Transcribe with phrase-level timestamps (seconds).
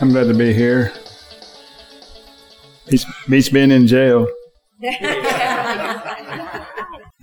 [0.00, 0.92] I'm glad to be here.
[2.88, 4.26] Beats, beats being in jail.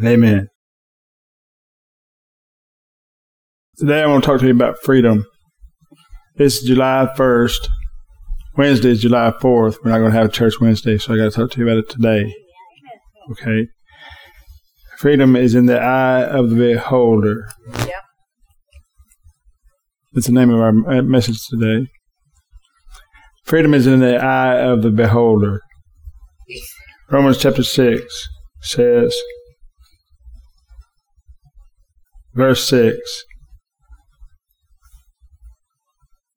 [0.03, 0.47] Amen.
[3.77, 5.25] Today I want to talk to you about freedom.
[6.35, 7.67] It's July 1st.
[8.55, 9.77] Wednesday is July 4th.
[9.83, 11.79] We're not going to have church Wednesday, so I got to talk to you about
[11.79, 12.33] it today.
[13.31, 13.67] Okay.
[14.97, 17.49] Freedom is in the eye of the beholder.
[17.79, 18.03] Yep.
[20.13, 21.87] That's the name of our uh, message today.
[23.51, 25.59] Freedom is in the eye of the beholder.
[27.09, 28.29] Romans chapter 6
[28.61, 29.13] says,
[32.33, 32.97] verse 6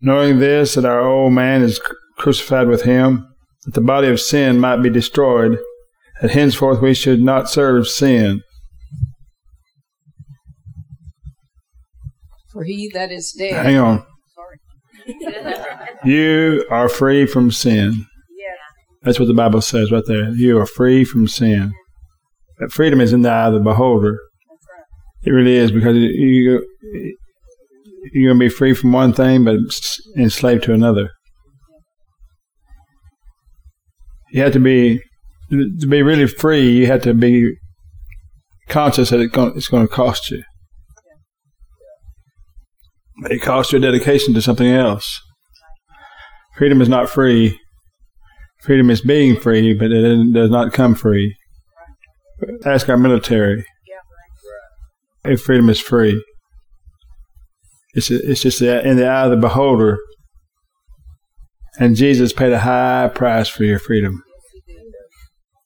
[0.00, 1.80] Knowing this, that our old man is
[2.18, 3.32] crucified with him,
[3.64, 5.60] that the body of sin might be destroyed,
[6.20, 8.42] that henceforth we should not serve sin.
[12.52, 13.64] For he that is dead.
[13.64, 14.04] Hang on.
[16.04, 18.06] You are free from sin.
[19.02, 20.30] That's what the Bible says right there.
[20.30, 21.72] You are free from sin.
[22.58, 24.18] That freedom is in the eye of the beholder.
[25.24, 26.66] It really is because you
[28.12, 29.56] you're going to be free from one thing, but
[30.16, 31.10] enslaved to another.
[34.30, 35.00] You have to be
[35.50, 36.70] to be really free.
[36.70, 37.54] You have to be
[38.68, 40.42] conscious that it's going to cost you.
[43.30, 45.20] It costs your dedication to something else.
[46.56, 47.58] Freedom is not free.
[48.62, 51.36] Freedom is being free, but it does not come free.
[52.64, 53.64] Ask our military
[55.24, 56.22] if freedom is free.
[57.94, 59.98] It's, it's just in the eye of the beholder.
[61.78, 64.22] And Jesus paid a high price for your freedom.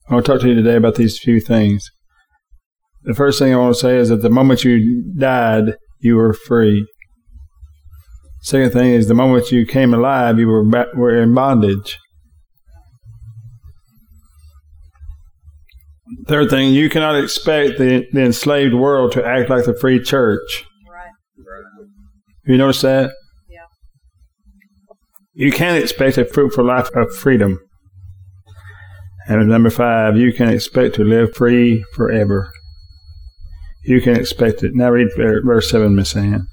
[0.08, 1.90] I want to talk to you today about these few things.
[3.04, 6.32] The first thing I want to say is that the moment you died, you were
[6.32, 6.86] free.
[8.42, 11.98] Second thing is the moment you came alive, you were were in bondage.
[16.26, 20.64] Third thing, you cannot expect the, the enslaved world to act like the free church.
[20.90, 21.10] Right.
[22.46, 23.12] You notice that?
[23.48, 23.64] Yeah.
[25.34, 27.58] You can't expect a fruitful life of freedom.
[29.26, 32.50] And number five, you can expect to live free forever.
[33.84, 34.72] You can expect it.
[34.74, 36.46] Now read verse 7, Miss Ann.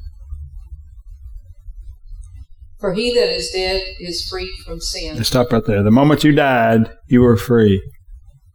[2.79, 5.15] For he that is dead is free from sin.
[5.15, 5.83] Let's stop right there.
[5.83, 7.81] The moment you died, you were free.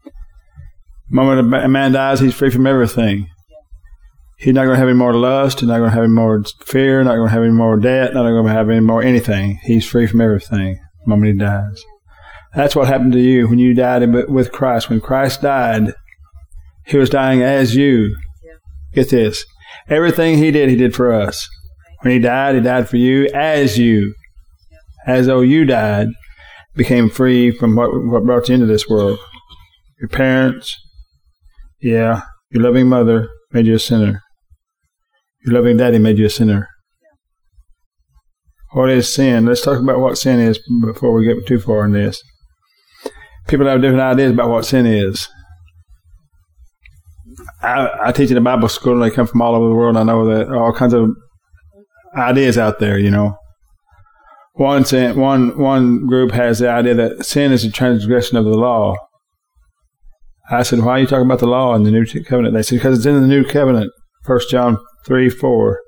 [0.05, 0.13] The
[1.17, 3.29] moment a man dies, he's free from everything.
[4.39, 5.61] He's not going to have any more lust.
[5.61, 7.03] He's not going to have any more fear.
[7.05, 8.15] Not going to have any more debt.
[8.15, 9.59] Not going to have any more anything.
[9.65, 11.85] He's free from everything the moment he dies.
[12.55, 14.89] That's what happened to you when you died with Christ.
[14.89, 15.95] When Christ died,
[16.87, 18.17] he was dying as you.
[18.95, 19.45] Get this.
[19.89, 21.49] Everything he did, he did for us.
[22.03, 24.15] When he died, he died for you as you.
[25.06, 26.09] As though you died,
[26.75, 29.19] became free from what, what brought you into this world.
[30.00, 30.77] Your parents,
[31.81, 34.22] yeah, your loving mother made you a sinner.
[35.44, 36.69] Your loving daddy made you a sinner.
[38.72, 39.47] What is sin?
[39.47, 42.22] Let's talk about what sin is before we get too far in this.
[43.49, 45.28] People have different ideas about what sin is.
[47.62, 49.97] I, I teach in a Bible school and they come from all over the world.
[49.97, 51.10] I know that all kinds of
[52.16, 53.37] ideas out there, you know.
[54.54, 58.97] One, one, one group has the idea that sin is a transgression of the law.
[60.50, 62.54] I said, why are you talking about the law in the New Covenant?
[62.54, 63.93] They said, because it's in the New Covenant.
[64.26, 65.81] 1 John 3, 4.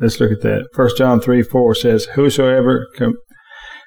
[0.00, 0.68] Let's look at that.
[0.74, 3.16] 1 John 3, 4 says, Whosoever com-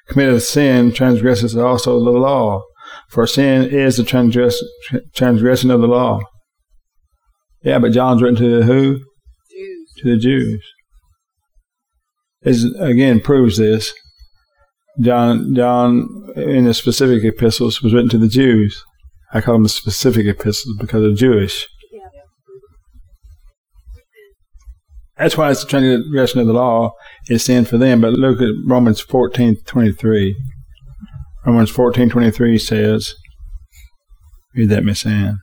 [0.08, 2.62] committeth sin transgresses also the law,
[3.08, 4.62] for sin is the transgress-
[5.14, 6.20] transgression of the law.
[7.64, 8.98] Yeah, but John's written to the who?
[9.50, 9.92] Jews.
[9.98, 10.62] To the Jews.
[12.42, 13.92] This again proves this.
[15.00, 18.84] John, John, in the specific epistles, was written to the Jews.
[19.32, 21.66] I call them the specific epistles because they're Jewish.
[25.16, 26.92] That's why it's the transgression of the law
[27.28, 28.00] is sin for them.
[28.00, 30.34] But look at Romans fourteen twenty three.
[31.46, 33.14] Romans fourteen twenty three says,
[34.54, 35.38] read that, Miss Ann."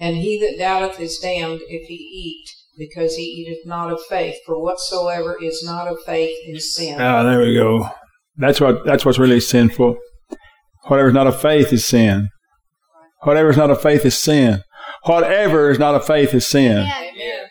[0.00, 4.36] And he that doubteth is damned if he eat, because he eateth not of faith.
[4.46, 7.00] For whatsoever is not of faith is sin.
[7.00, 7.88] Ah, there we go.
[8.36, 9.96] That's what that's what's really sinful.
[10.86, 12.28] Whatever's not of faith is sin.
[13.22, 14.62] Whatever is not of faith is sin.
[15.04, 16.78] Whatever is not of faith is sin.
[16.78, 17.46] Amen.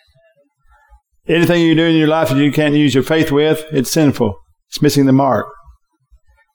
[1.28, 4.36] Anything you do in your life that you can't use your faith with, it's sinful.
[4.68, 5.48] It's missing the mark.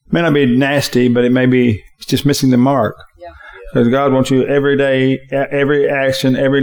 [0.07, 2.95] It may not be nasty, but it may be it's just missing the mark.
[3.19, 3.33] Yeah.
[3.73, 6.61] Because God wants you every day, every action, every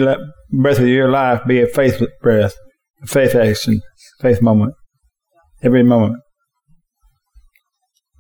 [0.62, 2.56] breath of your life be a faith breath,
[3.04, 3.81] a faith action,
[4.22, 4.74] faith moment,
[5.62, 6.22] every moment.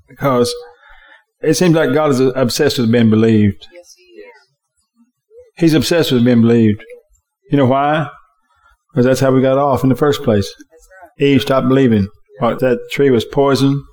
[0.07, 0.53] Because
[1.41, 3.67] it seems like God is obsessed with being believed.
[3.73, 4.25] Yes, he is.
[5.57, 6.83] He's obsessed with being believed.
[7.51, 8.09] You know why?
[8.91, 10.53] Because that's how we got off in the first place.
[11.19, 11.27] Right.
[11.27, 12.07] Eve stopped believing.
[12.39, 13.83] That tree was poison.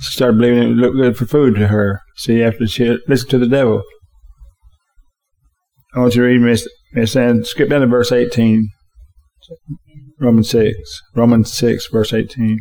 [0.00, 2.00] She started believing it looked good for food to her.
[2.16, 3.82] See, after she listened to the devil.
[5.94, 6.40] I want you to read
[6.92, 8.68] Miss and skip down to verse 18.
[10.18, 10.74] Romans 6.
[11.14, 12.60] Romans 6, verse 18.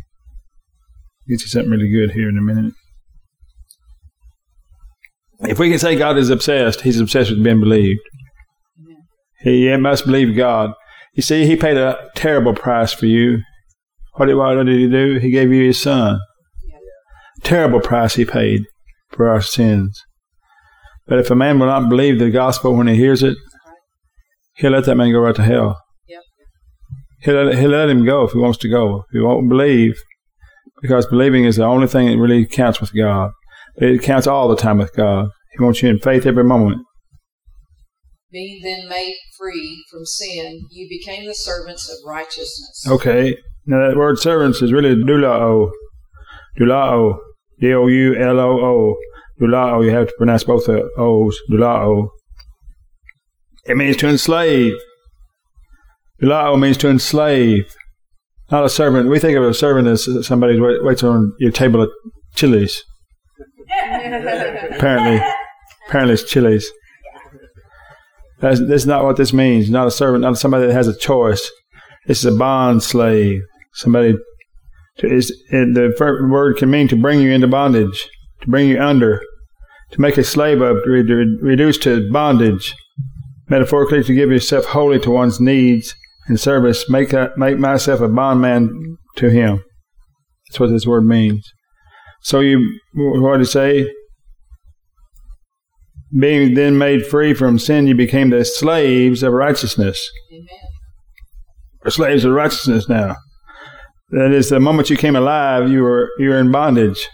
[1.27, 2.73] Get you something really good here in a minute.
[5.41, 8.01] If we can say God is obsessed, He's obsessed with being believed.
[9.41, 10.73] He must believe God.
[11.13, 13.39] You see, He paid a terrible price for you.
[14.15, 15.17] What did, what did He do?
[15.17, 16.19] He gave you His Son.
[17.43, 18.63] Terrible price He paid
[19.09, 20.03] for our sins.
[21.07, 23.35] But if a man will not believe the gospel when he hears it,
[24.59, 25.81] he'll let that man go right to hell.
[26.07, 26.21] Yep.
[27.21, 28.99] He'll let, he'll let him go if he wants to go.
[28.99, 29.95] If he won't believe,
[30.81, 33.31] because believing is the only thing that really counts with God.
[33.75, 35.29] It counts all the time with God.
[35.57, 36.81] He wants you in faith every moment.
[38.31, 42.85] Being then made free from sin, you became the servants of righteousness.
[42.87, 43.35] Okay.
[43.65, 45.71] Now that word servants is really douloo.
[46.59, 47.17] Douloo.
[47.59, 48.95] D-O-U-L-O-O.
[49.41, 49.83] Douloo.
[49.83, 51.37] You have to pronounce both the O's.
[51.51, 52.09] Douloo.
[53.65, 54.73] It means to enslave.
[56.21, 57.75] Douloo means to enslave.
[58.51, 59.09] Not a servant.
[59.09, 61.89] We think of a servant as somebody who waits on your table at
[62.35, 62.83] Chili's.
[64.71, 65.21] apparently,
[65.87, 66.69] apparently it's Chili's.
[68.39, 69.69] That's, that's not what this means.
[69.69, 71.51] Not a servant, not somebody that has a choice.
[72.07, 73.41] This is a bond slave.
[73.73, 74.15] Somebody
[74.99, 75.93] to, is the
[76.29, 78.09] word can mean to bring you into bondage,
[78.41, 79.21] to bring you under,
[79.91, 82.75] to make a slave of, reduce to bondage.
[83.49, 85.95] Metaphorically, to give yourself wholly to one's needs
[86.27, 89.63] and service, make a, make myself a bondman to him.
[90.47, 91.51] That's what this word means.
[92.21, 93.91] So you, what it say?
[96.17, 100.09] Being then made free from sin, you became the slaves of righteousness.
[100.31, 100.47] Amen.
[101.83, 103.15] We're slaves of righteousness now.
[104.11, 107.07] That is, the moment you came alive, you were you were in bondage.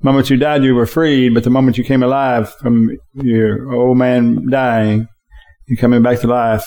[0.00, 1.34] The moment you died, you were freed.
[1.34, 5.06] But the moment you came alive from your old man dying,
[5.68, 6.66] you coming back to life,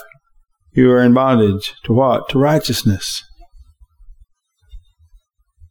[0.74, 2.30] you are in bondage to what?
[2.30, 3.24] To righteousness.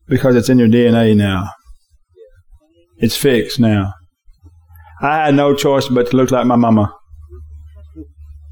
[0.08, 1.50] Because it's in your DNA now.
[2.98, 3.94] It's fixed now.
[5.00, 6.94] I had no choice but to look like my mama.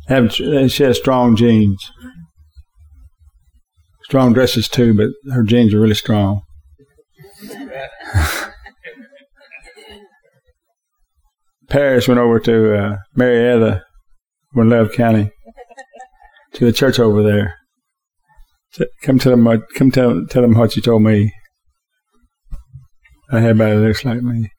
[0.07, 1.91] Have, she has strong genes.
[4.05, 6.41] Strong dresses too, but her genes are really strong.
[11.69, 13.83] Paris went over to uh, Marietta,
[14.55, 15.31] in Love County,
[16.55, 17.55] to the church over there.
[19.03, 21.33] Come tell them what, come tell, tell them what you told me.
[23.33, 24.51] Everybody looks like me.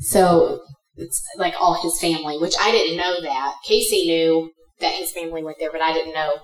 [0.00, 0.60] So
[0.96, 3.54] it's like all his family, which I didn't know that.
[3.64, 4.50] Casey knew
[4.80, 6.34] that his family went there, but I didn't know.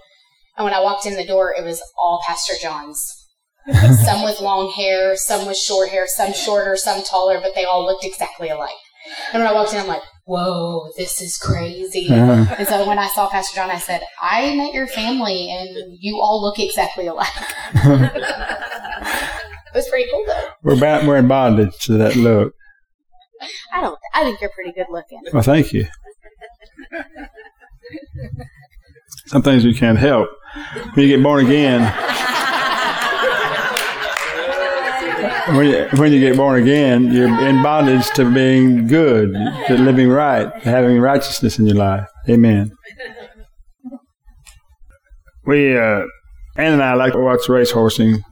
[0.56, 3.26] And when I walked in the door, it was all Pastor John's.
[4.04, 7.84] some with long hair, some with short hair, some shorter, some taller, but they all
[7.84, 8.70] looked exactly alike.
[9.32, 12.08] And when I walked in, I'm like, whoa, this is crazy.
[12.16, 12.54] Uh-huh.
[12.58, 16.18] And so when I saw Pastor John, I said, I met your family and you
[16.20, 17.28] all look exactly alike.
[17.74, 18.14] it
[19.74, 20.48] was pretty cool though.
[20.62, 22.54] We're, ba- we're in bondage to that look.
[23.72, 25.20] I don't, I think you're pretty good looking.
[25.32, 25.86] Well, thank you.
[29.26, 30.28] Some things we can't help.
[30.94, 31.82] When you get born again,
[35.48, 39.32] when you, when you get born again, you're in bondage to being good,
[39.66, 42.06] to living right, to having righteousness in your life.
[42.28, 42.72] Amen.
[45.44, 46.02] We, uh,
[46.56, 48.22] Ann and I like to watch race horsing.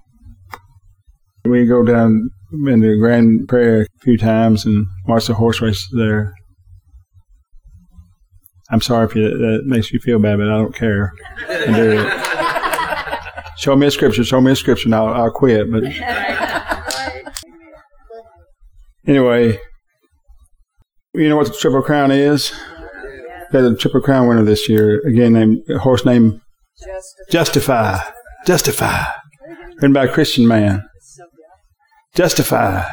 [1.45, 5.89] We go down in the Grand Prairie a few times and watch the horse races
[5.97, 6.33] there.
[8.71, 11.13] I'm sorry if you, that makes you feel bad, but I don't care.
[11.49, 12.21] I do.
[13.57, 14.25] Show me a scripture.
[14.25, 15.71] Show me a scripture, and I'll, I'll quit.
[15.71, 15.85] But
[19.07, 19.59] anyway,
[21.15, 22.53] you know what the Triple Crown is?
[23.51, 25.01] There's a Triple Crown winner this year.
[25.07, 26.41] Again, named a horse named
[26.79, 27.99] Just Justify.
[28.47, 29.05] Justify.
[29.77, 30.85] Written by a Christian man.
[32.15, 32.85] Justify.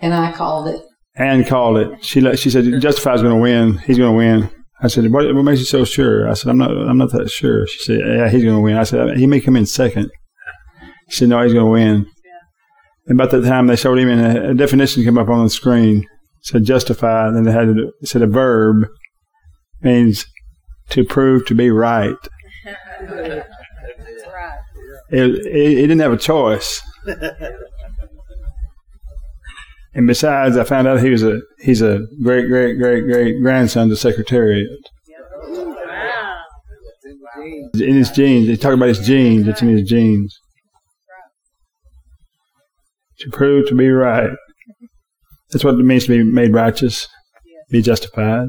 [0.00, 0.82] And I called it.
[1.16, 2.04] Ann called it.
[2.04, 3.78] She let, she said Justified's going to win.
[3.78, 4.50] He's going to win.
[4.82, 6.28] I said, what, what makes you so sure?
[6.28, 7.66] I said, I'm not I'm not that sure.
[7.66, 8.76] She said, Yeah, he's going to win.
[8.76, 10.10] I said, he may come in second.
[11.08, 12.06] She said, No, he's going to win.
[13.06, 15.50] And about that time, they showed him, and a, a definition came up on the
[15.50, 15.98] screen.
[15.98, 18.86] It said justify, and then they had it said a verb
[19.82, 20.26] means
[20.90, 22.16] to prove to be right.
[25.10, 26.82] It, it, it didn't have a choice.
[29.94, 33.88] And besides, I found out he was a he's a great great great great grandson
[33.90, 34.68] to Secretariat.
[35.46, 36.44] Wow.
[37.74, 39.46] In his genes, they talk about his genes.
[39.46, 40.36] It's in his genes.
[43.20, 44.30] To prove to be right.
[45.50, 47.06] That's what it means to be made righteous,
[47.70, 48.48] be justified.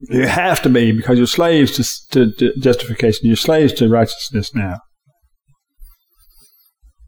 [0.00, 3.26] You have to be because you're slaves to, to, to justification.
[3.26, 4.78] You're slaves to righteousness now.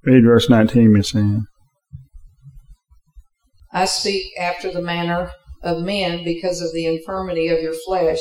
[0.04, 1.46] Read verse 19, Miss Ann.
[3.72, 8.20] I speak after the manner of men because of the infirmity of your flesh.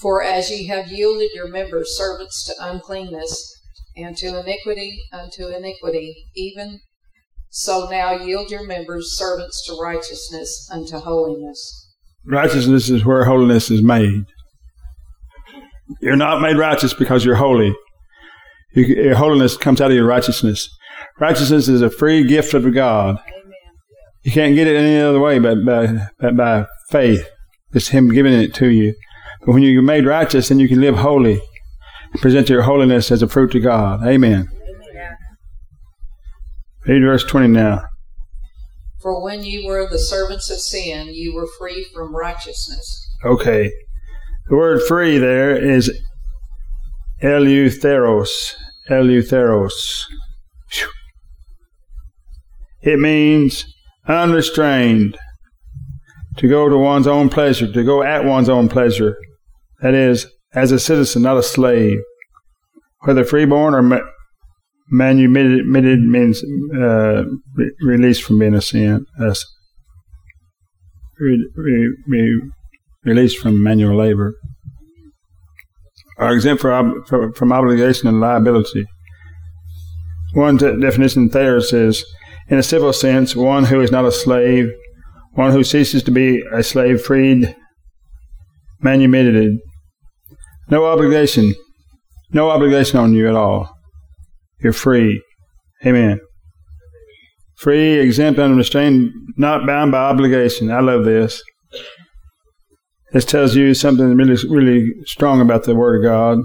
[0.00, 3.53] For as ye have yielded your members servants to uncleanness,
[3.96, 6.80] and to iniquity unto iniquity, even
[7.48, 11.88] so now yield your members servants to righteousness unto holiness.
[12.26, 14.24] Righteousness is where holiness is made.
[16.00, 17.74] You're not made righteous because you're holy.
[18.74, 20.68] You, your holiness comes out of your righteousness.
[21.20, 23.18] Righteousness is a free gift of God.
[24.24, 27.28] You can't get it any other way but by, but by faith.
[27.72, 28.94] It's Him giving it to you.
[29.40, 31.40] But when you're made righteous, then you can live holy.
[32.20, 34.06] Present your holiness as a fruit to God.
[34.06, 34.48] Amen.
[36.86, 37.82] Read verse 20 now.
[39.02, 43.08] For when you were the servants of sin, you were free from righteousness.
[43.24, 43.70] Okay.
[44.48, 45.90] The word free there is
[47.22, 48.54] eleutheros.
[48.90, 49.72] Eleutheros.
[52.82, 53.64] It means
[54.06, 55.16] unrestrained,
[56.36, 59.16] to go to one's own pleasure, to go at one's own pleasure.
[59.80, 61.98] That is, as a citizen, not a slave.
[63.00, 64.08] Whether freeborn or ma-
[64.90, 66.42] manumitted means
[66.74, 69.04] uh, re- released from being a sin.
[69.20, 69.34] Uh,
[71.18, 71.50] re-
[72.06, 72.40] re-
[73.04, 74.34] released from manual labor.
[76.18, 78.86] Are exempt ob- from obligation and liability.
[80.32, 82.04] One t- definition there says,
[82.48, 84.70] in a civil sense, one who is not a slave,
[85.32, 87.54] one who ceases to be a slave freed,
[88.80, 89.58] manumitted.
[90.70, 91.54] No obligation,
[92.32, 93.70] no obligation on you at all.
[94.60, 95.22] You're free.
[95.84, 96.20] Amen.
[97.58, 100.70] Free, exempt, unrestrained, not bound by obligation.
[100.70, 101.42] I love this.
[103.12, 106.38] This tells you something really, really strong about the Word of God.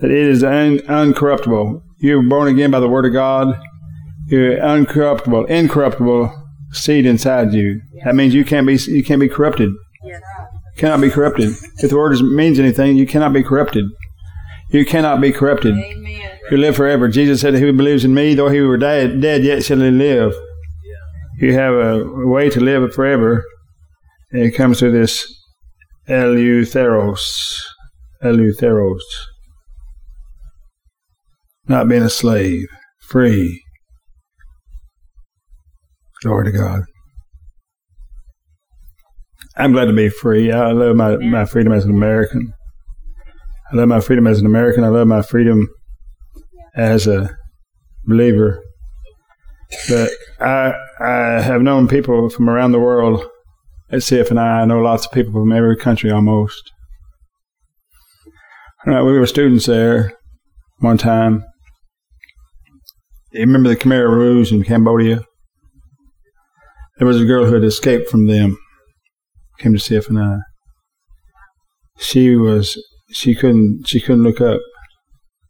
[0.00, 1.80] That it is un- uncorruptible.
[2.00, 3.58] You were born again by the Word of God.
[4.26, 6.30] You're uncorruptible, incorruptible
[6.72, 7.80] seed inside you.
[8.04, 9.70] That means you can't be you can't be corrupted.
[10.76, 11.54] Cannot be corrupted.
[11.78, 13.86] If the word means anything, you cannot be corrupted.
[14.70, 15.74] You cannot be corrupted.
[15.74, 16.38] Amen.
[16.50, 17.08] You live forever.
[17.08, 20.34] Jesus said, "Who believes in me, though he were dead, dead yet shall he live."
[21.38, 23.44] You have a way to live forever.
[24.32, 25.26] And it comes to this
[26.08, 27.60] eleutheros,
[28.22, 29.00] eleutheros,
[31.68, 32.66] not being a slave,
[33.00, 33.62] free.
[36.22, 36.82] Glory to God.
[39.56, 40.52] I'm glad to be free.
[40.52, 42.52] I love my, my freedom as an American.
[43.72, 44.84] I love my freedom as an American.
[44.84, 45.68] I love my freedom
[46.76, 47.36] as a
[48.04, 48.62] believer.
[49.88, 50.10] But
[50.40, 53.26] I I have known people from around the world
[53.90, 54.62] at CFNI.
[54.62, 56.72] I know lots of people from every country almost.
[58.86, 60.12] All right, we were students there
[60.78, 61.44] one time.
[63.32, 65.24] You remember the Khmer Rouge in Cambodia?
[66.98, 68.56] There was a girl who had escaped from them,
[69.58, 70.40] came to CFNI.
[71.98, 72.78] She was
[73.10, 74.60] she couldn't she couldn't look up.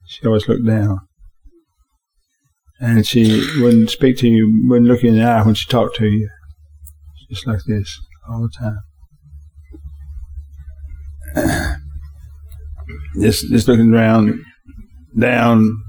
[0.07, 1.01] She always looked down.
[2.79, 5.97] And she wouldn't speak to you, wouldn't look you in the eye when she talked
[5.97, 6.29] to you.
[7.31, 7.99] Just like this
[8.29, 8.79] all the time.
[13.21, 14.45] just just looking around
[15.19, 15.83] down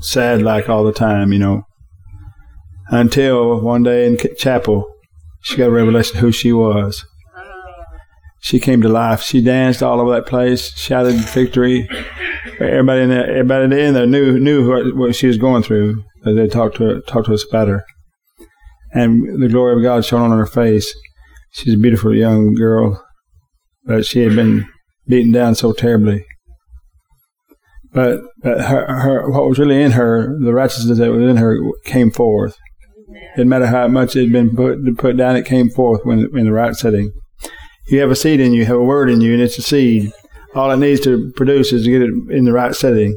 [0.00, 1.62] sad like all the time, you know.
[2.88, 4.94] Until one day in chapel
[5.44, 7.04] she got a revelation who she was.
[8.44, 9.22] She came to life.
[9.22, 11.88] She danced all over that place, shouted victory.
[12.60, 16.04] Everybody in there, everybody in there knew knew what, what she was going through.
[16.26, 17.86] They talked to her, talked to us about her,
[18.92, 20.94] and the glory of God shone on her face.
[21.52, 23.02] She's a beautiful young girl,
[23.86, 24.68] but she had been
[25.08, 26.26] beaten down so terribly.
[27.94, 31.58] But, but her, her, what was really in her, the righteousness that was in her,
[31.86, 32.58] came forth,
[33.08, 36.28] It Didn't matter how much it had been put put down, it came forth when
[36.36, 37.10] in the right setting.
[37.86, 39.62] You have a seed in you, you have a word in you, and it's a
[39.62, 40.12] seed.
[40.54, 43.16] All it needs to produce is to get it in the right setting.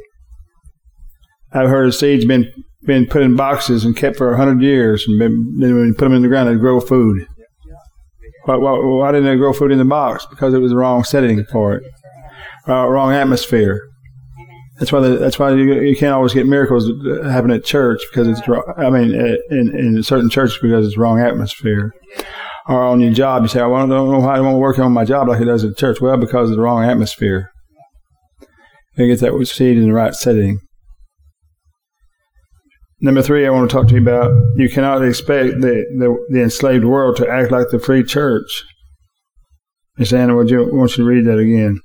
[1.54, 2.52] I've heard of seeds been
[2.84, 6.06] been put in boxes and kept for a hundred years, and then when you put
[6.06, 7.26] them in the ground, they grow food.
[8.46, 10.26] Why, why, why, didn't they grow food in the box?
[10.30, 11.84] Because it was the wrong setting for it,
[12.68, 13.82] uh, wrong atmosphere.
[14.80, 16.90] That's why the, that's why you, you can't always get miracles
[17.26, 18.42] happen at church because it's
[18.78, 19.14] I mean
[19.50, 21.94] in in certain churches because it's wrong atmosphere.
[22.68, 25.06] Or on your job, you say, I don't know why I won't work on my
[25.06, 26.02] job like it does at church.
[26.02, 27.52] Well, because of the wrong atmosphere.
[28.98, 30.60] You get that seed in the right setting.
[33.00, 36.42] Number three, I want to talk to you about you cannot expect the, the, the
[36.42, 38.64] enslaved world to act like the free church.
[39.98, 41.80] Miss Anna, would you want you to read that again?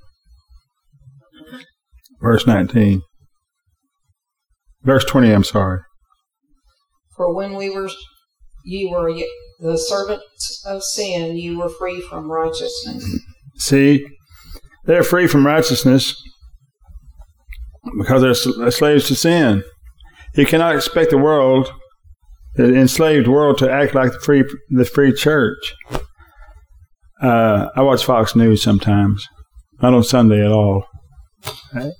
[2.20, 3.02] Verse 19.
[4.82, 5.80] Verse 20, I'm sorry.
[7.14, 7.90] For when we were,
[8.64, 9.10] ye were
[9.62, 13.21] the servants of sin, you were free from righteousness.
[13.59, 14.04] See,
[14.85, 16.21] they're free from righteousness
[17.97, 19.62] because they're slaves to sin.
[20.35, 21.73] You cannot expect the world,
[22.57, 25.75] the enslaved world, to act like the free the free church.
[27.23, 29.28] Uh, I watch Fox News sometimes,
[29.81, 30.85] not on Sunday at all.
[31.73, 31.92] Right?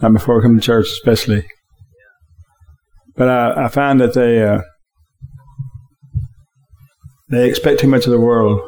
[0.00, 1.46] Not before I come to church, especially.
[3.16, 4.60] But I, I find that they uh,
[7.28, 8.60] they expect too much of the world.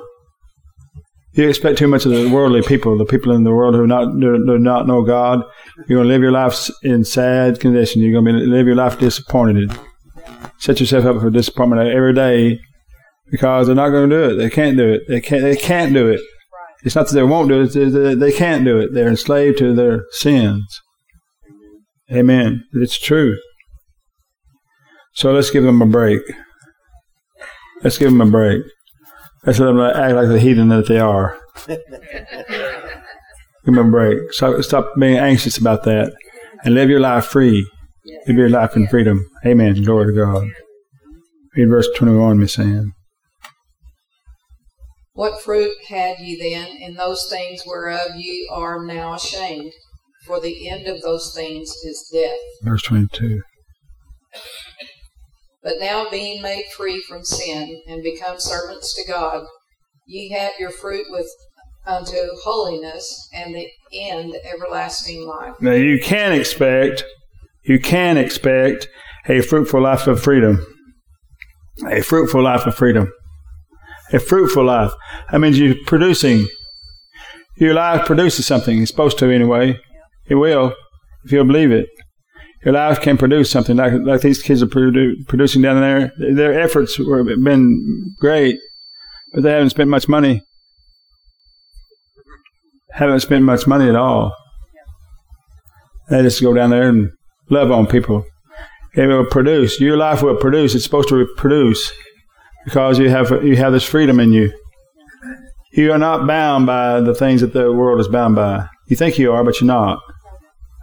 [1.32, 4.18] You expect too much of the worldly people, the people in the world who not
[4.18, 5.42] do, not know God.
[5.86, 8.00] You're going to live your life in sad condition.
[8.00, 9.70] You're going to live your life disappointed.
[10.58, 12.58] Set yourself up for disappointment every day
[13.30, 14.36] because they're not going to do it.
[14.38, 15.02] They can't do it.
[15.08, 15.42] They can't.
[15.42, 16.22] They can't do it.
[16.84, 18.18] It's not that they won't do it.
[18.18, 18.94] They can't do it.
[18.94, 20.80] They're enslaved to their sins.
[22.10, 22.64] Amen.
[22.72, 23.36] It's true.
[25.12, 26.22] So let's give them a break.
[27.82, 28.64] Let's give them a break.
[29.44, 31.38] Let's let them act like the heathen that they are.
[31.66, 31.78] give
[33.64, 34.32] them a break.
[34.32, 36.12] So stop being anxious about that
[36.64, 37.68] and live your life free.
[38.26, 39.24] Live your life in freedom.
[39.44, 39.82] Amen.
[39.82, 40.48] Glory to God.
[41.56, 42.92] Read verse 21, Miss Ann.
[45.14, 49.72] What fruit had ye then in those things whereof ye are now ashamed?
[50.26, 52.38] For the end of those things is death.
[52.62, 53.42] Verse 22.
[55.66, 59.44] But now being made free from sin and become servants to God,
[60.06, 61.26] ye have your fruit with
[61.84, 65.54] unto holiness and the end everlasting life.
[65.60, 67.04] Now you can expect,
[67.64, 68.86] you can expect
[69.28, 70.64] a fruitful life of freedom.
[71.90, 73.12] A fruitful life of freedom.
[74.12, 74.92] A fruitful life.
[75.32, 76.46] That means you're producing.
[77.56, 78.80] Your life produces something.
[78.80, 79.80] It's supposed to anyway.
[80.28, 80.74] It will,
[81.24, 81.88] if you'll believe it.
[82.66, 86.10] Your life can produce something like like these kids are produ- producing down there.
[86.18, 88.58] Their efforts have been great,
[89.32, 90.42] but they haven't spent much money.
[92.90, 94.34] Haven't spent much money at all.
[96.10, 97.12] They just go down there and
[97.50, 98.24] love on people.
[98.96, 99.78] It will produce.
[99.78, 100.74] Your life will produce.
[100.74, 101.92] It's supposed to produce
[102.64, 104.52] because you have you have this freedom in you.
[105.70, 108.66] You are not bound by the things that the world is bound by.
[108.88, 110.00] You think you are, but you're not.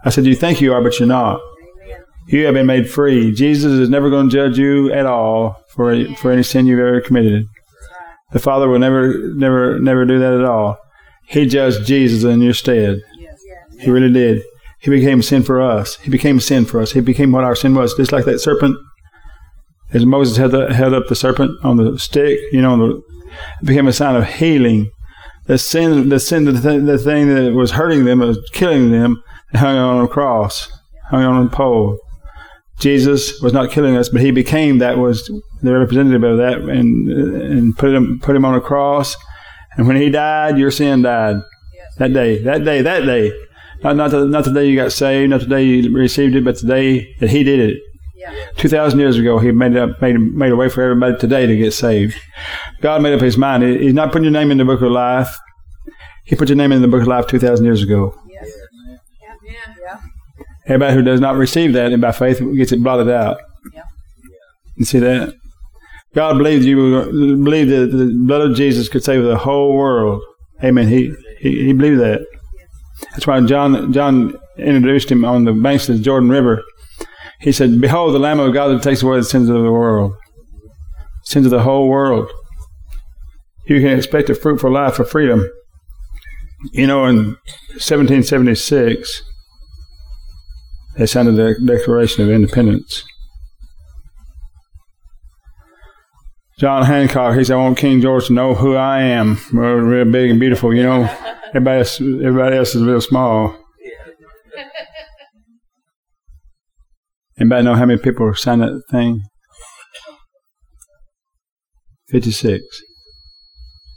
[0.02, 1.40] I said, You think you are, but you're not.
[2.26, 3.32] You have been made free.
[3.32, 7.00] Jesus is never going to judge you at all for for any sin you've ever
[7.00, 7.46] committed.
[8.32, 10.78] The Father will never, never, never do that at all.
[11.26, 13.00] He judged Jesus in your stead.
[13.80, 14.42] He really did.
[14.80, 15.96] He became sin for us.
[15.96, 16.92] He became sin for us.
[16.92, 17.94] He became what our sin was.
[17.94, 18.76] Just like that serpent,
[19.92, 22.96] as Moses held, the, held up the serpent on the stick, you know, the,
[23.62, 24.90] it became a sign of healing.
[25.46, 29.22] The sin, the sin, the, th- the thing that was hurting them, was killing them,
[29.54, 30.68] hung on a cross,
[31.10, 31.98] hung on a pole.
[32.80, 35.30] Jesus was not killing us, but he became that was
[35.62, 39.16] the representative of that, and and put him put him on a cross.
[39.76, 41.36] And when he died, your sin died
[41.98, 43.32] that day, that day, that day.
[43.82, 46.44] Not not the, not the day you got saved, not the day you received it,
[46.44, 47.78] but the day that he did it.
[48.56, 51.56] Two thousand years ago, he made up made made a way for everybody today to
[51.56, 52.16] get saved.
[52.80, 53.62] God made up His mind.
[53.62, 55.36] He's not putting your name in the book of life.
[56.24, 58.14] He put your name in the book of life two thousand years ago.
[60.66, 63.38] Everybody who does not receive that and by faith gets it blotted out.
[64.76, 65.34] You see that?
[66.14, 67.04] God believed you
[67.42, 70.22] believed that the blood of Jesus could save the whole world.
[70.62, 70.88] Amen.
[70.88, 72.24] He he, he believed that.
[73.10, 76.62] That's why John John introduced him on the banks of the Jordan River.
[77.40, 80.14] He said, "Behold, the Lamb of God that takes away the sins of the world,
[81.24, 82.30] sins of the whole world."
[83.66, 85.50] You can expect a fruitful life of freedom.
[86.72, 87.36] You know, in
[87.76, 89.22] 1776,
[90.96, 93.04] they signed the Declaration of Independence.
[96.58, 99.38] John Hancock, he said, I want King George to know who I am.
[99.52, 101.02] Real, real big and beautiful, you know.
[101.48, 103.56] Everybody else, everybody else is real small.
[107.38, 109.22] Anybody know how many people signed that thing?
[112.08, 112.62] 56.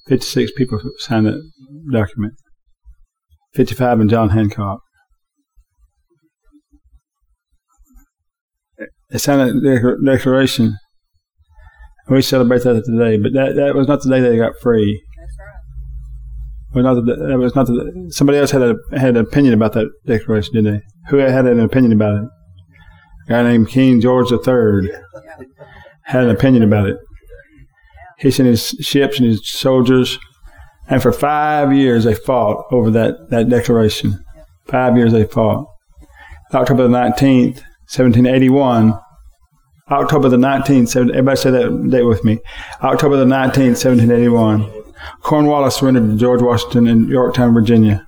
[0.08, 1.42] 56 people signed that
[1.92, 2.36] document.
[3.56, 4.82] 55 and John Hancock.
[9.10, 10.78] They signed that declaration.
[12.10, 15.04] We celebrate that today, but that, that was not the day they got free.
[15.18, 15.58] That's right.
[16.74, 19.74] Well, not the, that was not the, somebody else had a had an opinion about
[19.74, 20.82] that declaration, didn't they?
[21.10, 22.30] Who had an opinion about it?
[23.28, 24.90] A guy named King George III
[26.04, 26.98] had an opinion about it.
[28.20, 30.18] He sent his ships and his soldiers,
[30.90, 34.24] and for five years they fought over that, that declaration.
[34.66, 35.66] Five years they fought.
[36.54, 39.00] October the 19th, 1781,
[39.90, 42.40] October the 19th, everybody say that date with me.
[42.84, 44.70] October the 19th, 1781.
[45.22, 48.06] Cornwallis surrendered to George Washington in Yorktown, Virginia.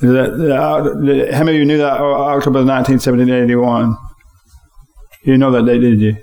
[0.00, 3.96] That, uh, how many of you knew that uh, October the 19th, 1781?
[5.24, 6.16] You know that date, did you?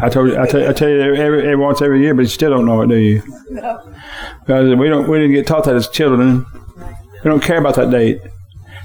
[0.00, 2.28] I told you, I tell, I tell you every, every, once every year, but you
[2.28, 3.22] still don't know it, do you?
[3.50, 3.94] No.
[4.40, 6.44] Because we don't, we didn't get taught that as children.
[7.24, 8.20] We don't care about that date.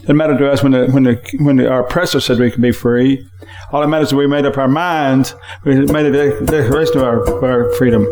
[0.08, 2.50] It doesn't matter to us when the, when the, when the, our oppressor said we
[2.50, 3.28] could be free.
[3.74, 5.36] All that matters is we made up our minds.
[5.66, 8.08] We made a declaration of our, our freedom.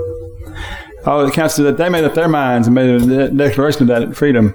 [1.06, 3.88] All that counts is that they made up their minds and made a declaration of
[3.88, 4.54] that freedom.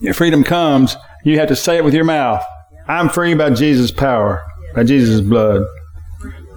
[0.00, 2.42] Your freedom comes, you have to say it with your mouth.
[2.88, 4.42] I'm free by Jesus' power,
[4.74, 5.64] by Jesus' blood.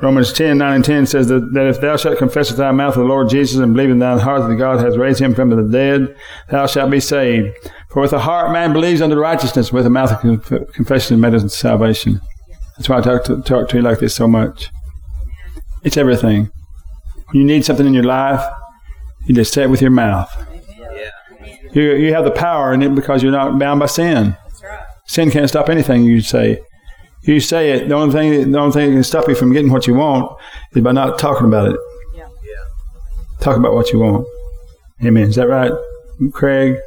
[0.01, 2.95] Romans 10, 9 and 10 says that, that if thou shalt confess with thy mouth
[2.95, 5.63] the Lord Jesus and believe in thine heart that God hath raised him from the
[5.63, 6.15] dead,
[6.49, 7.55] thou shalt be saved.
[7.89, 10.19] For with the heart man believes unto righteousness, with the mouth
[10.73, 12.19] confession is made unto salvation.
[12.75, 14.69] That's why I talk to, talk to you like this so much.
[15.83, 16.51] It's everything.
[17.27, 18.43] When you need something in your life,
[19.25, 20.29] you just say it with your mouth.
[21.73, 24.35] You, you have the power in it because you're not bound by sin.
[25.07, 26.59] Sin can't stop anything you say.
[27.25, 27.89] You say it.
[27.89, 30.37] The only thing, the only thing that can stop you from getting what you want
[30.73, 31.79] is by not talking about it.
[32.15, 32.27] Yeah.
[33.39, 34.27] Talk about what you want.
[35.03, 35.27] Amen.
[35.27, 35.71] Is that right,
[36.33, 36.77] Craig?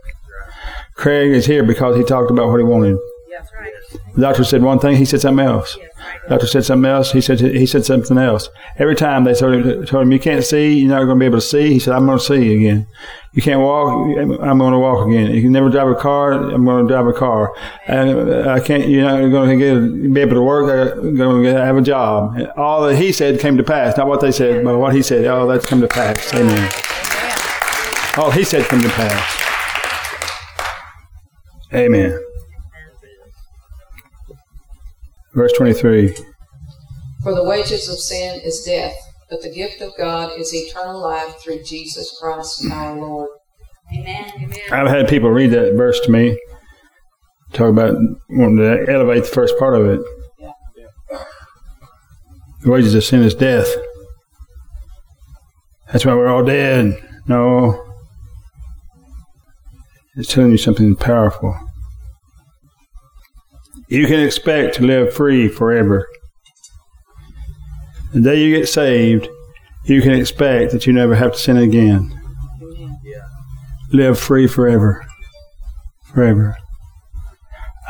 [0.94, 2.98] Craig is here because he talked about what he wanted.
[3.30, 3.72] That's right.
[4.14, 5.76] The doctor said one thing, he said something else.
[5.76, 5.87] Yes, right.
[6.28, 8.50] Doctor said something else, he said he said something else.
[8.76, 11.24] Every time they told him, told him you can't see, you're not going to be
[11.24, 11.72] able to see.
[11.72, 12.86] He said, I'm going to see again.
[13.32, 13.90] You can't walk,
[14.42, 15.32] I'm going to walk again.
[15.34, 17.54] You can never drive a car, I'm going to drive a car.
[17.86, 21.44] And uh, I can't, you're not going to get, be able to work, I'm going
[21.44, 22.36] to have a job.
[22.56, 25.24] All that he said came to pass, not what they said, but what he said.
[25.24, 26.34] Oh, that's come to pass.
[26.34, 26.70] Amen.
[28.18, 29.44] All he said came to pass.
[31.72, 32.27] Amen.
[35.38, 36.16] Verse 23.
[37.22, 38.96] For the wages of sin is death,
[39.30, 43.28] but the gift of God is eternal life through Jesus Christ our Lord.
[43.96, 44.32] Amen.
[44.34, 44.58] Amen.
[44.72, 46.36] I've had people read that verse to me,
[47.52, 47.94] talk about
[48.30, 50.00] wanting to elevate the first part of it.
[50.40, 50.50] Yeah.
[52.62, 53.72] The wages of sin is death.
[55.92, 57.00] That's why we're all dead.
[57.28, 57.94] No.
[60.16, 61.56] It's telling you something powerful.
[63.88, 66.06] You can expect to live free forever.
[68.12, 69.28] The day you get saved,
[69.84, 72.14] you can expect that you never have to sin again.
[73.92, 75.06] Live free forever.
[76.12, 76.56] Forever.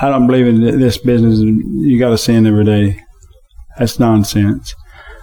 [0.01, 1.41] I don't believe in this business.
[1.41, 3.01] You got to sin every day.
[3.77, 4.77] That's nonsense.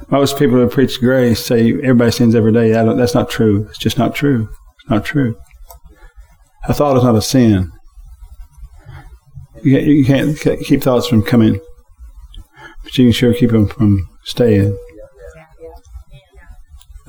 [0.10, 2.72] Most people who preach grace say everybody sins every day.
[2.72, 3.66] that's not true.
[3.70, 4.50] It's just not true.
[4.82, 5.38] It's not true.
[6.68, 7.72] A thought is not a sin.
[9.65, 11.60] You can't, keep thoughts from coming,
[12.84, 14.78] but you can sure keep them from staying.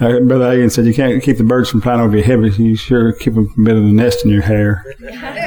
[0.01, 2.59] Uh, Brother Hagin said you can't keep the birds from flying over your head, but
[2.59, 4.83] you sure keep them from building a nest in your hair.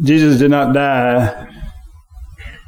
[0.00, 1.48] Jesus did not die,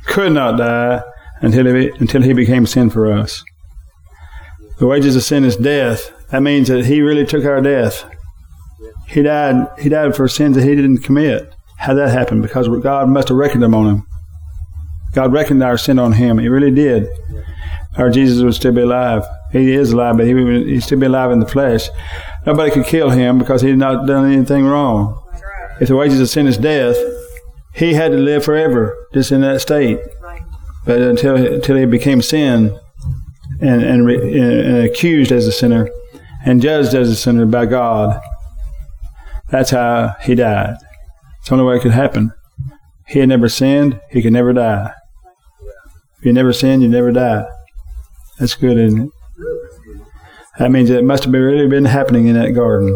[0.07, 1.01] could not die
[1.43, 3.45] until he, until he became sin for us.
[4.79, 6.11] The wages of sin is death.
[6.31, 8.10] That means that he really took our death.
[9.11, 9.67] He died.
[9.79, 11.53] He died for sins that he didn't commit.
[11.79, 12.43] How that happened?
[12.43, 14.07] Because God must have reckoned them on him.
[15.13, 16.39] God reckoned our sin on him.
[16.39, 17.09] He really did.
[17.97, 19.25] Our Jesus would still be alive.
[19.51, 21.89] He is alive, but he would he'd still be alive in the flesh.
[22.47, 25.21] Nobody could kill him because he had not done anything wrong.
[25.81, 26.97] If the wages of sin is death,
[27.75, 29.99] he had to live forever just in that state.
[30.87, 32.79] But until until he became sin
[33.61, 35.89] and, and, and accused as a sinner
[36.45, 38.21] and judged as a sinner by God,
[39.51, 40.77] that's how he died.
[41.39, 42.33] It's the only way it could happen.
[43.07, 44.01] He had never sinned.
[44.11, 44.93] He could never die.
[46.19, 47.47] If you never sin, you never die.
[48.39, 49.11] That's good, isn't it?
[50.59, 52.89] That means it must have been really been happening in that garden.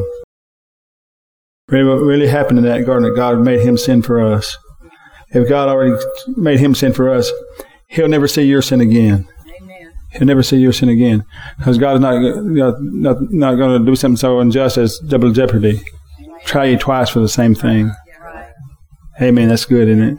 [1.69, 4.57] Really, what really happened in that garden that God made him sin for us.
[5.31, 5.97] If God already
[6.37, 7.33] made him sin for us,
[7.89, 9.27] he'll never see your sin again.
[9.61, 9.93] Amen.
[10.13, 11.25] He'll never see your sin again.
[11.59, 15.33] Because God is not, not, not, not going to do something so unjust as double
[15.33, 15.81] jeopardy.
[16.45, 17.91] Try you twice for the same thing.
[19.21, 19.49] Amen.
[19.49, 20.19] That's good, isn't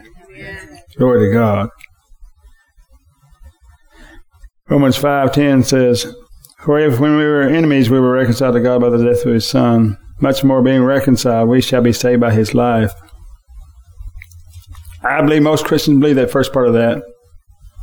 [0.96, 1.68] Glory to God.
[4.68, 6.12] Romans 5.10 says,
[6.60, 9.32] For if when we were enemies we were reconciled to God by the death of
[9.32, 12.92] his Son, much more being reconciled, we shall be saved by his life.
[15.04, 17.02] I believe most Christians believe that first part of that.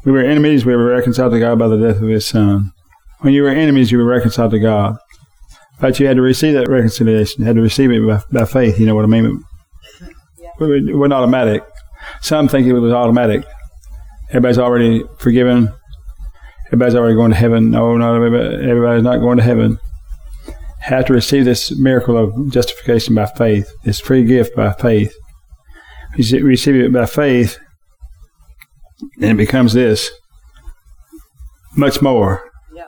[0.03, 2.73] We were enemies, we were reconciled to God by the death of his Son.
[3.19, 4.97] When you were enemies, you were reconciled to God.
[5.83, 7.41] But you had to receive that reconciliation.
[7.41, 8.79] You had to receive it by, by faith.
[8.79, 9.43] You know what I mean?
[10.61, 11.61] It wasn't automatic.
[12.21, 13.43] Some think it was automatic.
[14.29, 15.73] Everybody's already forgiven.
[16.67, 17.69] Everybody's already going to heaven.
[17.69, 19.77] No, no, everybody- everybody's not going to heaven.
[20.79, 25.13] Have to receive this miracle of justification by faith, this free gift by faith.
[26.15, 27.59] You receive it by faith,
[29.21, 30.11] and it becomes this
[31.75, 32.49] much more.
[32.73, 32.87] Yeah.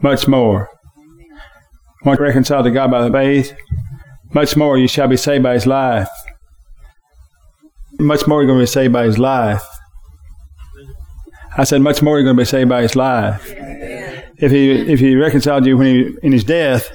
[0.00, 0.68] Much more.
[2.04, 3.54] Once reconciled to God by the faith,
[4.34, 6.08] much more you shall be saved by his life.
[7.98, 9.62] Much more you're going to be saved by his life.
[11.56, 13.52] I said, much more you're going to be saved by his life.
[14.38, 16.90] If he if he reconciled you when he in his death,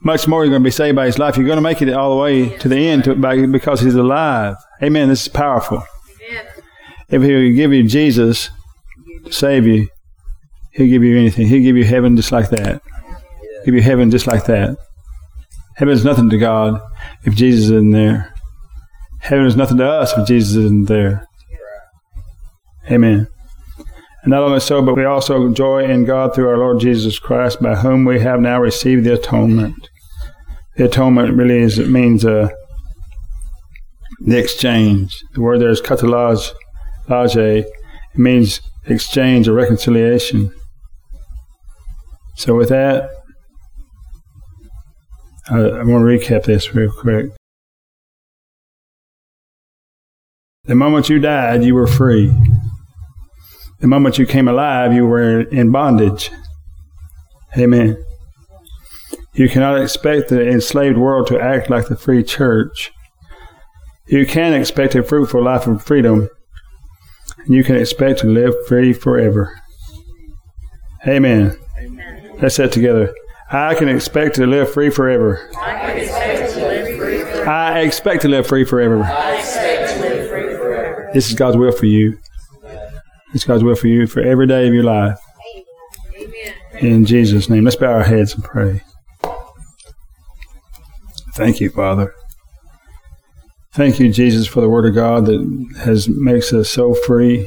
[0.00, 1.36] much more you're going to be saved by his life.
[1.36, 3.96] You're going to make it all the way to the end to, by, because he's
[3.96, 4.56] alive.
[4.82, 5.08] Amen.
[5.08, 5.82] This is powerful.
[7.08, 8.50] If he would give you Jesus
[9.24, 9.88] to save you,
[10.72, 11.48] he'll give you anything.
[11.48, 12.80] He'll give you heaven just like that.
[13.66, 14.78] Give you heaven just like that.
[15.74, 16.80] Heaven is nothing to God
[17.24, 18.32] if Jesus isn't there.
[19.18, 21.26] Heaven is nothing to us if Jesus isn't there.
[22.88, 23.26] Amen.
[24.22, 27.60] And not only so, but we also joy in God through our Lord Jesus Christ,
[27.60, 29.88] by whom we have now received the atonement.
[30.76, 32.50] The atonement really is it means uh,
[34.20, 35.24] the exchange.
[35.32, 36.52] The word there is katallage,
[37.08, 37.36] lage.
[37.36, 37.66] It
[38.14, 40.52] means exchange or reconciliation.
[42.36, 43.10] So with that,
[45.50, 47.30] Uh, I, I want to recap this real quick.
[50.64, 52.34] The moment you died, you were free.
[53.80, 56.30] The moment you came alive, you were in bondage.
[57.56, 58.02] Amen.
[59.34, 62.90] You cannot expect the enslaved world to act like the free church.
[64.08, 66.28] You can expect a fruitful life of freedom.
[67.38, 69.54] And you can expect to live free forever.
[71.06, 71.56] Amen.
[72.40, 73.14] Let's say it together.
[73.50, 75.48] I can expect to live free forever.
[77.48, 79.04] I expect to live free forever.
[81.14, 82.18] This is God's will for you.
[83.32, 85.18] It's God's will for you for every day of your life.
[86.80, 87.64] In Jesus' name.
[87.64, 88.82] Let's bow our heads and pray.
[91.34, 92.14] Thank you, Father.
[93.72, 97.46] Thank you, Jesus, for the Word of God that has makes us so free.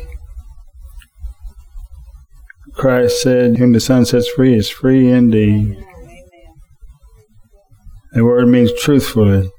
[2.73, 5.83] Christ said, Whom the Son sets free is free indeed.
[8.13, 9.51] The word means truthfully.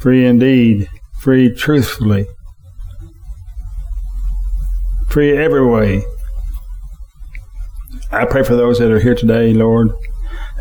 [0.00, 0.88] Free indeed.
[1.18, 2.26] Free truthfully.
[5.08, 6.04] Free every way.
[8.10, 9.90] I pray for those that are here today, Lord,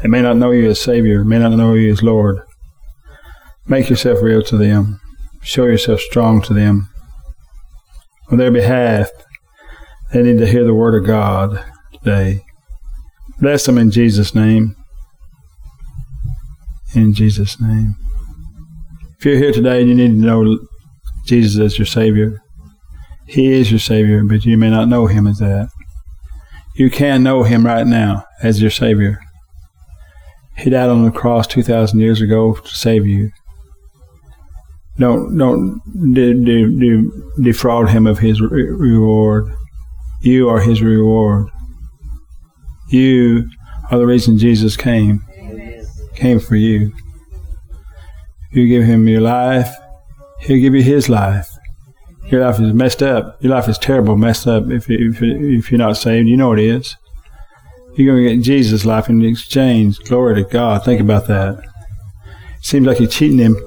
[0.01, 2.41] that may not know you as Savior, may not know you as Lord.
[3.67, 4.99] Make yourself real to them.
[5.41, 6.89] Show yourself strong to them.
[8.31, 9.09] On their behalf,
[10.11, 12.43] they need to hear the Word of God today.
[13.39, 14.75] Bless them in Jesus' name.
[16.95, 17.95] In Jesus' name.
[19.17, 20.59] If you're here today and you need to know
[21.25, 22.41] Jesus as your Savior,
[23.25, 25.69] He is your Savior, but you may not know Him as that.
[26.75, 29.19] You can know Him right now as your Savior.
[30.57, 33.31] He died on the cross 2,000 years ago to save you.
[34.99, 35.81] Don't don't
[36.13, 39.51] de- de- de- defraud Him of His re- reward.
[40.21, 41.47] You are His reward.
[42.89, 43.49] You
[43.89, 45.23] are the reason Jesus came.
[46.23, 46.93] Came for you.
[48.53, 49.69] You give Him your life,
[50.39, 51.49] He'll give you His life.
[52.27, 53.43] Your life is messed up.
[53.43, 54.71] Your life is terrible, messed up.
[54.71, 56.95] If if, if you're not saved, you know it is.
[57.95, 59.99] You're going to get Jesus' life in exchange.
[60.05, 60.85] Glory to God.
[60.85, 61.61] Think about that.
[62.61, 63.57] Seems like you're cheating Him.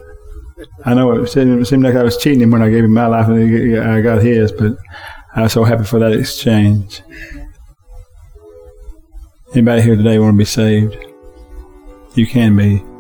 [0.87, 2.95] I know it seemed, it seemed like I was cheating Him when I gave Him
[2.95, 4.79] my life and I got His, but
[5.35, 7.03] I was so happy for that exchange.
[9.53, 10.97] Anybody here today want to be saved?
[12.16, 12.96] You can be.